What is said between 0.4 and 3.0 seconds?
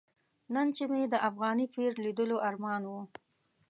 نن چې مې د افغاني پیر لیدلو ارمان و.